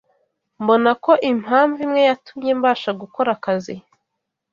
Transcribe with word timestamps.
Mbona 0.61 0.91
ko 1.03 1.11
impamvu 1.31 1.77
imwe 1.85 2.01
yatumye 2.09 2.51
mbasha 2.59 2.89
gukora 3.01 3.29
akazi 3.37 3.75